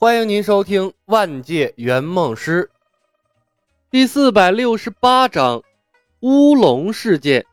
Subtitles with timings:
[0.00, 2.70] 欢迎您收听《万界圆梦师》
[3.90, 5.62] 第四百六十八章
[6.20, 7.44] 乌龙事件。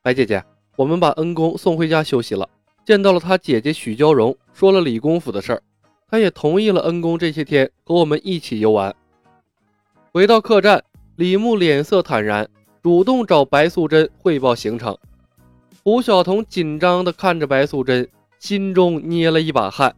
[0.00, 0.42] 白姐姐，
[0.74, 2.48] 我们把恩公送回家休息了。
[2.86, 5.62] 见到了他姐姐许娇荣，说了李公府的事儿，
[6.08, 8.96] 他也同意了恩公这些天和我们一起游玩。
[10.10, 10.82] 回到客栈，
[11.16, 12.48] 李牧脸色坦然，
[12.82, 14.96] 主动找白素贞汇报行程。
[15.84, 19.94] 胡晓彤紧张地看着白素贞，心中捏了一把汗。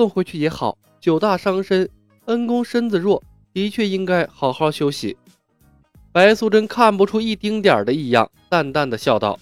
[0.00, 1.86] 送回去也好，酒大伤身，
[2.24, 3.22] 恩公身子弱，
[3.52, 5.14] 的确应该好好休息。
[6.10, 9.38] 白素贞看不出一丁点的异样，淡淡的笑道：“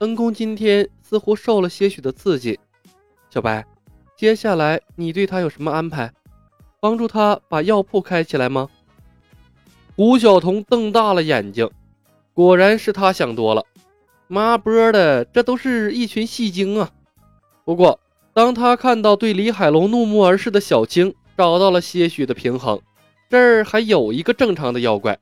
[0.00, 2.60] 恩公今天似乎受了些许的刺激，
[3.30, 3.64] 小白，
[4.14, 6.12] 接下来你对他有什么安排？
[6.78, 8.68] 帮助他把药铺开起来吗？”
[9.96, 11.66] 胡晓彤瞪大了眼睛，
[12.34, 13.64] 果然是他想多了，
[14.28, 16.90] 妈波的，这都是一群戏精啊！
[17.64, 17.98] 不过。
[18.32, 22.80] 当他看到对李海龙怒目而视的小青，找到了些许的平衡。
[23.28, 25.18] 这儿还有一个正常的妖怪，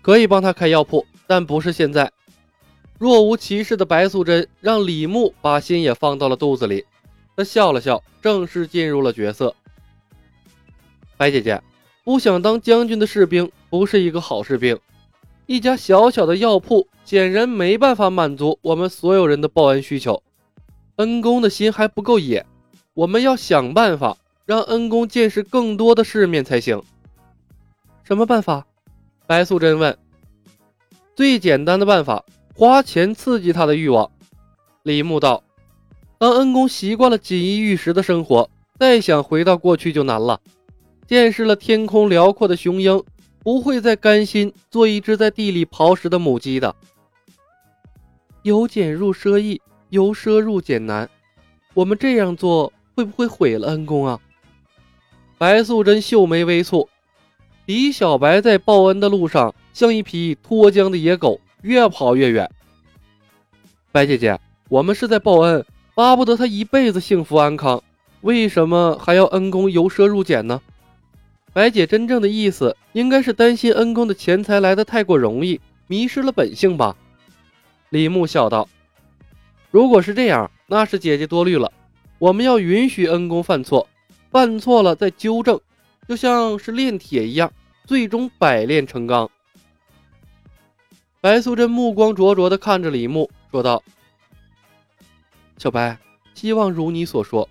[0.00, 2.10] 可以帮他开药铺，但不是现在。
[2.98, 6.84] 若无其事的白素贞让李牧把心也放到了肚子里。
[7.36, 9.54] 他笑了笑，正式进入了角色。
[11.16, 11.60] 白姐姐，
[12.04, 14.78] 不想当将军的士兵不是一个好士兵。
[15.46, 20.22] 一家小小的药铺显然没办法满足我们所有人的报恩需求。
[20.96, 22.44] 恩公的心还不够野，
[22.94, 26.82] 我们要想办法让恩公见识更多的世面才行。
[28.04, 28.66] 什么办法？
[29.26, 29.96] 白素贞问。
[31.14, 34.10] 最简单的办法，花钱刺激他的欲望。
[34.82, 35.42] 李牧道。
[36.18, 40.40] 当恩公习惯了锦衣玉食的生活，再想回到过去就难了。
[41.06, 43.02] 见识了天空辽阔的雄鹰，
[43.40, 46.76] 不会再甘心做一只在地里刨食的母鸡的。
[48.42, 49.60] 由俭入奢易。
[49.92, 51.10] 由奢入俭难，
[51.74, 54.18] 我们这样做会不会毁了恩公啊？
[55.36, 56.88] 白素贞秀眉微蹙，
[57.66, 62.50] 李小白在报恩的路上像一匹脱缰的野狗，越跑越远。
[63.90, 64.40] 白姐姐，
[64.70, 65.62] 我们是在报恩，
[65.94, 67.82] 巴不得他一辈子幸福安康，
[68.22, 70.62] 为什么还要恩公由奢入俭呢？
[71.52, 76.96] 白姐真正的意思应该是担心恩公的钱财来得太过容易，迷失了本性吧？
[77.90, 78.66] 李牧笑道。
[79.72, 81.72] 如果是这样，那是姐姐多虑了。
[82.18, 83.88] 我们要允许恩公犯错，
[84.30, 85.58] 犯错了再纠正，
[86.06, 87.50] 就像是炼铁一样，
[87.86, 89.30] 最终百炼成钢。
[91.22, 93.82] 白素贞目光灼灼地看着李牧，说道
[95.56, 95.96] ：“小白，
[96.34, 97.48] 希望如你所说，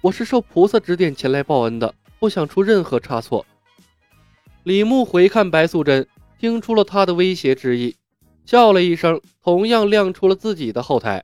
[0.00, 3.44] 我是受菩萨指点前来报恩的，不想出任何差错。”
[4.64, 6.08] 李牧回看白素贞，
[6.40, 7.94] 听出了他的威胁之意，
[8.46, 11.22] 笑了一声，同样亮出了自己的后台。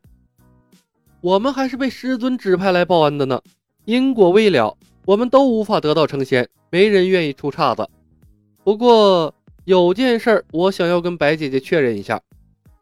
[1.25, 3.41] 我们还是被师尊指派来报恩的呢，
[3.87, 4.77] 因果未了，
[5.07, 7.89] 我们都无法得道成仙，没人愿意出岔子。
[8.63, 9.35] 不过
[9.65, 12.21] 有件事儿，我想要跟白姐姐确认一下，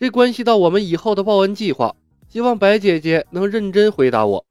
[0.01, 1.95] 这关系到我们以后的报恩计划，
[2.29, 4.45] 希望白姐姐能认真回答我。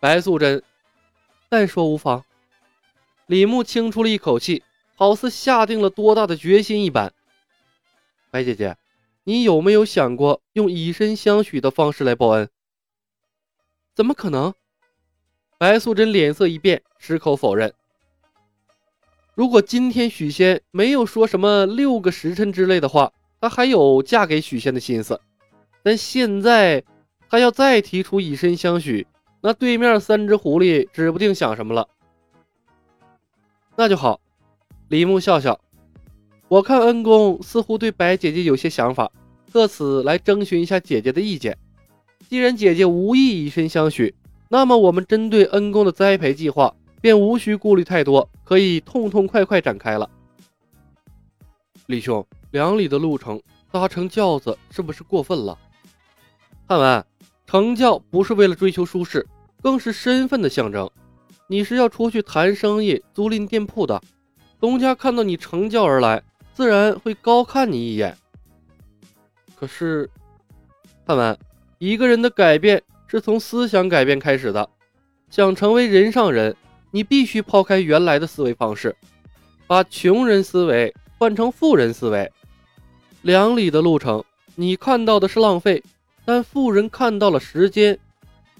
[0.00, 0.62] 白素贞，
[1.50, 2.24] 再说无妨。
[3.26, 4.62] 李牧轻出了一口气，
[4.94, 7.12] 好似下定了多大的决心一般。
[8.30, 8.78] 白姐姐，
[9.24, 12.48] 你有没有想过用以身相许的方式来报恩？
[13.94, 14.54] 怎么可能？
[15.58, 17.72] 白素贞脸色一变，矢口否认。
[19.34, 25.20] 如果今天许仙没有说什么六个时辰之类的话，她还有嫁给许仙的心思。
[25.82, 26.84] 但现在
[27.28, 29.06] 他要再提出以身相许，
[29.40, 31.88] 那对面三只狐狸指不定想什么了。
[33.74, 34.20] 那就好，
[34.88, 35.58] 李牧笑笑。
[36.48, 39.10] 我看恩公似乎对白姐姐有些想法，
[39.50, 41.56] 特此来征询一下姐姐的意见。
[42.32, 44.14] 既然姐姐无意以身相许，
[44.48, 50.08] 那么我们针对恩公的栽培计划便无需顾虑太多，可以痛痛快快展开了。
[51.88, 53.38] 李兄，两里的路程
[53.70, 55.58] 搭乘轿子是不是过分了？
[56.66, 57.04] 汉文，
[57.46, 59.28] 乘轿不是为了追求舒适，
[59.60, 60.90] 更是身份的象征。
[61.48, 64.00] 你是要出去谈生意、租赁店铺的，
[64.58, 66.22] 东家看到你乘轿而来，
[66.54, 68.16] 自然会高看你一眼。
[69.54, 70.08] 可是，
[71.04, 71.38] 汉文。
[71.82, 74.70] 一个人的改变是从思想改变开始的。
[75.30, 76.54] 想成为人上人，
[76.92, 78.94] 你必须抛开原来的思维方式，
[79.66, 82.30] 把穷人思维换成富人思维。
[83.22, 84.22] 两里的路程，
[84.54, 85.82] 你看到的是浪费，
[86.24, 87.98] 但富人看到了时间。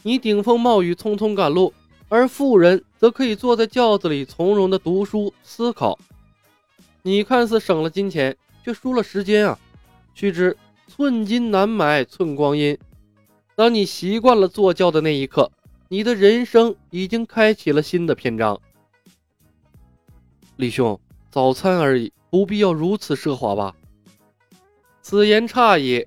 [0.02, 1.72] 你顶风冒雨匆匆赶路，
[2.08, 5.96] 而富人则可以坐在轿子里从容的读书思考。
[7.02, 9.56] 你看似省了金钱，却输了时间啊！
[10.12, 10.56] 须知
[10.88, 12.76] 寸金难买寸光阴。
[13.54, 15.52] 当你习惯了坐轿的那一刻，
[15.88, 18.60] 你的人生已经开启了新的篇章。
[20.56, 20.98] 李兄，
[21.30, 23.74] 早餐而已，不必要如此奢华吧？
[25.02, 26.06] 此言差矣。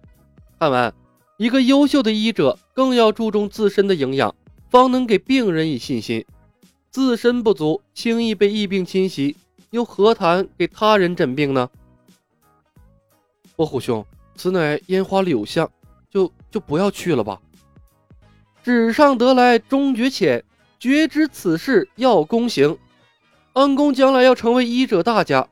[0.58, 0.94] 看完，
[1.38, 4.34] 一个优秀的医者更要注重自身的营养，
[4.70, 6.26] 方能给病人以信心。
[6.90, 9.36] 自身不足，轻易被疫病侵袭，
[9.70, 11.70] 又何谈给他人诊病呢？
[13.56, 14.06] 伯虎兄，
[14.36, 15.70] 此乃烟花柳巷，
[16.56, 17.42] 就不要去了吧。
[18.64, 20.42] 纸上得来终觉浅，
[20.80, 22.78] 绝知此事要躬行。
[23.52, 25.46] 恩公将来要成为医者大家，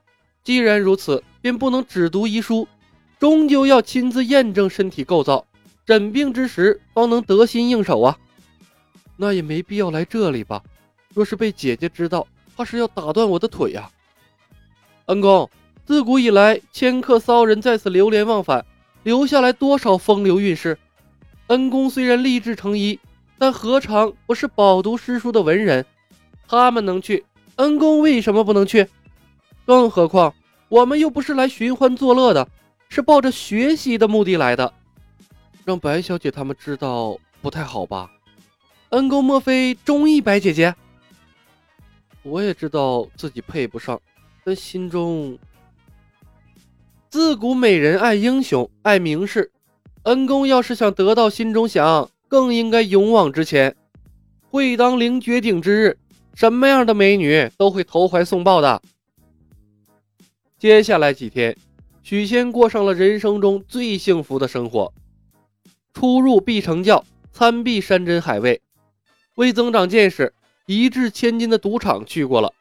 [0.46, 2.66] 既然如此，便不能只读医书，
[3.20, 5.46] 终究要亲自验证身体构造，
[5.86, 8.18] 诊病之时方能得心应手啊。
[9.18, 10.64] 那也没必要来这里吧。
[11.14, 13.90] 若是被姐姐知道，怕是要打断我的腿呀！
[15.08, 15.50] 恩公，
[15.86, 18.66] 自古以来，迁客骚人在此流连忘返，
[19.04, 20.80] 留下来多少风流韵事。
[21.54, 23.00] 恩公虽然立志成医，
[23.38, 25.86] 但何尝不是饱读诗书的文人？
[26.48, 27.24] 他们能去，
[27.58, 28.88] 恩公为什么不能去？
[29.64, 30.34] 更何况，
[30.68, 32.50] 我们又不是来寻欢作乐的，
[32.90, 34.74] 是抱着学习的目的来的。
[35.64, 38.10] 让白小姐他们知道不太好吧？
[38.90, 40.74] 恩公莫非中意白姐姐？
[42.24, 44.02] 我也知道自己配不上，
[44.44, 45.38] 但心中
[47.12, 49.52] 自古美人爱英雄，爱名士。
[50.04, 53.74] 恩公要是想得到心中想，更应该勇往直前。
[54.50, 55.98] 会当凌绝顶之日，
[56.34, 58.82] 什么样的美女都会投怀送抱的。
[60.60, 61.56] 接下来几天，
[62.04, 64.94] 许仙过上了人生中最幸福的生活。
[65.94, 68.62] 出入必成教，参毕山珍海味，
[69.36, 70.34] 为增长见识。
[70.66, 72.54] 一掷千金的赌场去过了，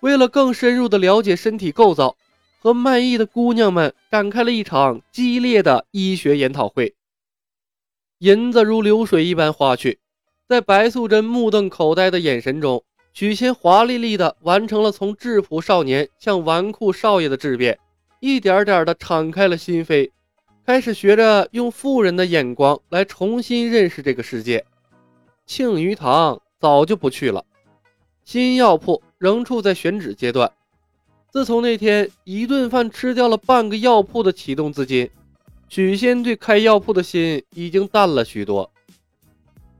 [0.00, 2.16] 为了更深入的了解身体构造，
[2.60, 6.94] 和卖艺的姑娘们展开了一场激烈的医学研讨会。
[8.18, 9.98] 银子如流水一般花去，
[10.46, 17.78] 在白素贞目瞪口呆的眼神中，许仙华丽丽的完成了从质朴少年向纨绔少爷的质变，
[18.20, 20.10] 一点点的敞开了心扉，
[20.66, 24.64] 开始学着用富人的眼光来重新认识这个世界。
[25.46, 26.40] 庆余堂。
[26.60, 27.42] 早就不去了，
[28.22, 30.52] 新药铺仍处在选址阶段。
[31.32, 35.08] 自从那天一顿饭吃掉了半个药铺的启动资金，
[35.68, 38.70] 许仙对开药铺的心已经淡了许多。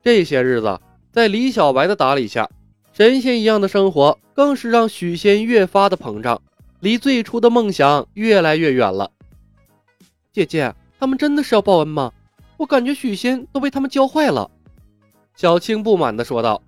[0.01, 0.79] 这些日子，
[1.11, 2.49] 在李小白的打理下，
[2.93, 6.41] 神仙一样的生活更是让许仙越发的膨胀，
[6.79, 9.11] 离最初的梦想越来越远了。
[10.31, 12.13] 姐姐，他们真的是要报恩吗？
[12.55, 14.49] 我感觉许仙都被他们教坏了。
[15.35, 16.63] 小青不满地说道。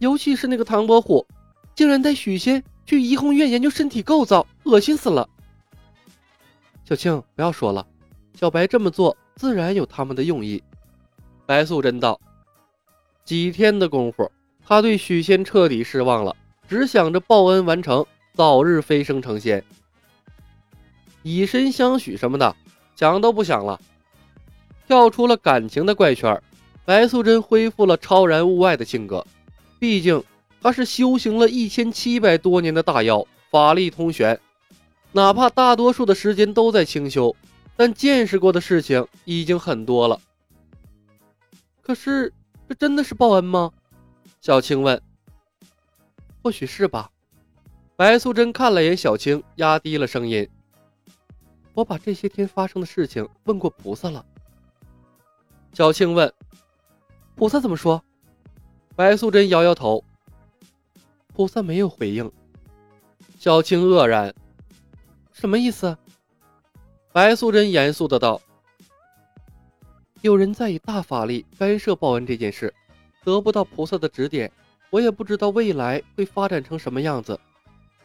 [0.00, 1.24] 尤其是那个唐伯虎，
[1.76, 5.28] 竟然带许仙去怡红院研究身体构造，恶心死了！
[6.84, 7.86] 小青，不要说了，
[8.34, 10.62] 小白这么做自然有他们的用意。
[11.46, 12.20] 白素贞道。
[13.24, 14.30] 几天的功夫，
[14.66, 16.36] 他对许仙彻底失望了，
[16.68, 18.04] 只想着报恩完成，
[18.34, 19.64] 早日飞升成仙。
[21.22, 22.54] 以身相许什么的，
[22.96, 23.80] 想都不想了。
[24.86, 26.38] 跳出了感情的怪圈，
[26.84, 29.26] 白素贞恢复了超然物外的性格。
[29.78, 30.22] 毕竟
[30.64, 34.40] 他是修行了一千七百多年的大妖，法力通玄，
[35.12, 37.36] 哪怕大多数的时间都在清修，
[37.76, 40.18] 但见识过的事情已经很多了。
[41.82, 42.32] 可是，
[42.66, 43.70] 这真的是报恩吗？
[44.40, 44.98] 小青问。
[46.42, 47.10] 或许是吧。
[47.94, 50.48] 白素贞看了眼小青，压低了声音
[51.76, 54.24] ：“我把这些天发生的事情问过菩萨了。”
[55.74, 56.32] 小青问
[57.36, 58.02] ：“菩萨怎么说？”
[58.96, 60.02] 白素贞摇摇头，
[61.34, 62.30] 菩萨没有回应。
[63.40, 64.32] 小青愕然，
[65.32, 65.98] 什么意思？
[67.12, 68.40] 白素贞严肃的道
[70.22, 72.72] ：“有人在以大法力干涉报恩这件事，
[73.24, 74.50] 得不到菩萨的指点，
[74.90, 77.38] 我也不知道未来会发展成什么样子。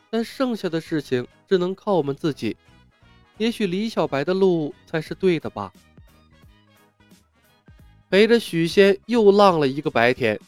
[0.10, 2.58] 但剩下的事情只能靠我们自己。
[3.38, 5.72] 也许李小白的路才是对的吧。”
[8.10, 10.40] 陪着许仙又浪了一个白天。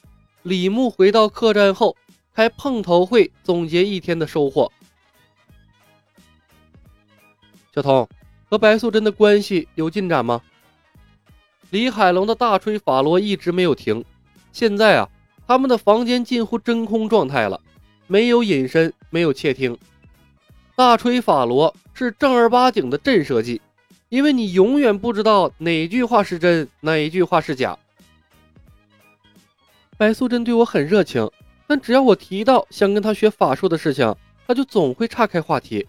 [0.41, 1.95] 李牧回到客栈后，
[2.33, 4.71] 开碰头会，总结一天的收获。
[7.73, 8.07] 小童
[8.49, 10.41] 和白素贞的关系有进展吗？
[11.69, 14.03] 李海龙的大吹法罗一直没有停，
[14.51, 15.09] 现在啊，
[15.47, 17.61] 他们的房间近乎真空状态了，
[18.07, 19.77] 没有隐身，没有窃听。
[20.75, 23.61] 大吹法罗是正儿八经的震慑剂，
[24.09, 27.77] 因为你永远不知道哪句话是真，哪句话是假。
[29.95, 31.29] 白素贞对我很热情，
[31.71, 34.13] 但只要我提到想跟他学法术的事情，
[34.45, 35.87] 他就总会岔开话题。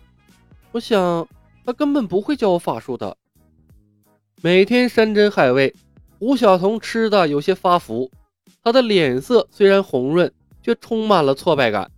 [0.70, 1.26] 我想，
[1.66, 3.16] 他根本不会教我法术的。
[4.42, 5.74] 每天山珍海味，
[6.20, 8.08] 胡晓彤吃的有些发福，
[8.62, 11.90] 他的脸色虽然红润，却充满了挫败感。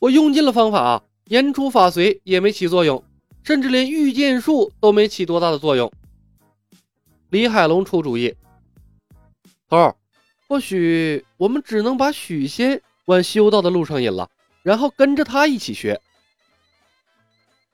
[0.00, 3.02] 我用尽了方法，言出法随也没起作用，
[3.42, 5.90] 甚至连御剑术都没起多大的作用。
[7.30, 8.34] 李海龙出主意，
[9.66, 9.96] 头儿，
[10.46, 14.28] 或许我们只能把许仙往修道的路上引了，
[14.62, 15.98] 然后跟着他一起学。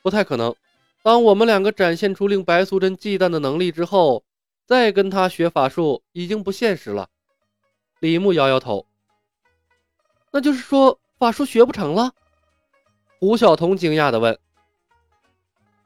[0.02, 0.54] 不太可能。
[1.02, 4.22] 当我们两个展现出令白素贞忌惮的能力之后，
[4.66, 7.08] 再跟他学法术已经不现实了。
[7.98, 8.86] 李牧摇摇头。
[10.30, 12.12] 那就是说法术学不成了？
[13.18, 14.38] 胡晓彤惊讶地问。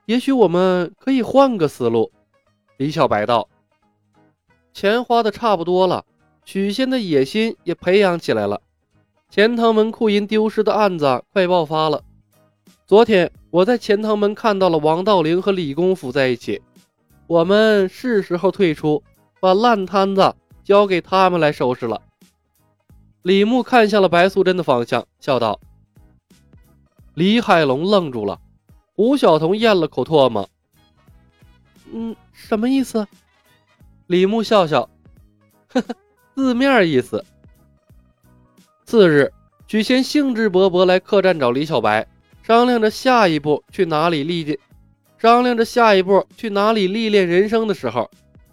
[0.05, 2.13] 也许我们可以换个思路。
[2.77, 3.49] 李小白道。
[4.75, 6.05] 钱花的差不多了，
[6.44, 8.61] 许仙的野心也培养起来了。
[9.28, 12.02] 钱塘门库银丢失的案子快爆发了。
[12.87, 13.30] 昨天。
[13.50, 16.62] 我在钱塘门看到了王道陵和李公甫在一起，
[17.26, 19.02] 我们是时候退出，
[19.40, 22.00] 把烂摊子交给他们来收拾了。
[23.23, 25.59] 李牧看向了白素贞的方向，笑道
[27.14, 28.40] ：“李海龙愣住了，
[28.94, 30.49] 胡晓彤咽了口唾沫。
[31.92, 33.04] 嗯，什么意思？”
[34.06, 34.88] 李牧笑笑
[35.75, 35.97] ：“呵呵，
[36.40, 37.25] 字面意思。”
[38.85, 39.30] 次日，
[39.68, 42.04] 许仙兴致勃勃来客栈找李小白。
[42.42, 44.59] 商量着下一步去哪里历练，
[45.18, 48.11] 商量着下一步去哪里历练人生的时候，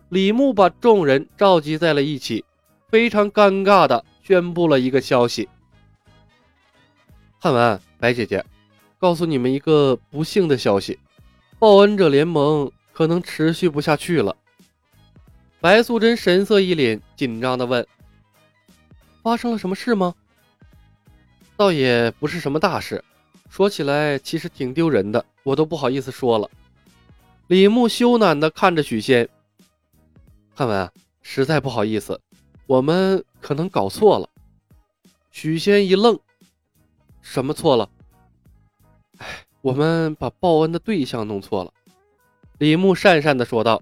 [0.09, 2.45] 李牧把众人召集在了一起，
[2.89, 5.49] 非常尴尬的宣布了一个消息：
[7.39, 8.45] 汉文、白姐姐，
[8.99, 10.99] 告诉你们一个不幸的消息，
[11.57, 14.35] 报恩者联盟可能持续不下去了。
[15.59, 17.85] 白素贞神色一凛，紧张的问
[19.23, 20.13] ：“发生了什么事吗？”
[21.57, 23.03] 倒也不是什么大事。
[23.49, 26.49] 说起来，其实挺丢人的，我都不好意思说了。
[27.47, 29.27] 李牧羞赧地看着许仙，
[30.53, 32.21] 汉文，实在不好意思，
[32.67, 34.29] 我们可能搞错了。
[35.31, 36.19] 许仙一愣，
[37.21, 37.89] 什么错了？
[39.61, 41.73] 我们把报恩的对象弄错了。
[42.59, 43.81] 李牧讪讪地说道：“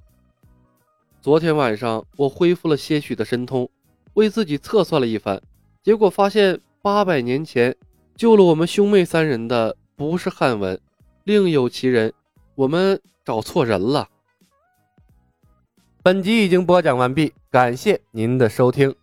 [1.25, 3.67] 昨天晚上我恢复了些许的神通，
[4.13, 5.41] 为自己测算了一番，
[5.81, 7.75] 结果发现八百年前。”
[8.15, 10.79] 救了我们兄妹三人的不是汉文，
[11.23, 12.13] 另有其人。
[12.53, 14.07] 我们找错人了。
[16.03, 18.93] 本集已经播讲完毕，感谢您的收听。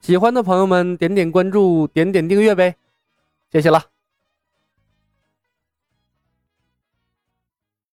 [0.00, 2.76] 喜欢的朋友们点点关注，点点订阅呗，
[3.50, 3.82] 谢谢了。